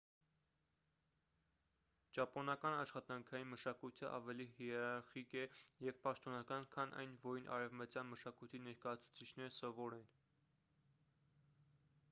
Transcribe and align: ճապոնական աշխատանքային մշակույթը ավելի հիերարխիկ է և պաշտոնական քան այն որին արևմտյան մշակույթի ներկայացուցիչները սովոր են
ճապոնական 2.17 2.77
աշխատանքային 2.77 3.49
մշակույթը 3.51 4.07
ավելի 4.13 4.47
հիերարխիկ 4.53 5.35
է 5.41 5.43
և 5.89 5.99
պաշտոնական 6.07 6.65
քան 6.77 6.95
այն 7.03 7.13
որին 7.27 7.51
արևմտյան 7.57 8.09
մշակույթի 8.13 8.63
ներկայացուցիչները 8.69 9.53
սովոր 9.59 9.97
են 9.99 10.09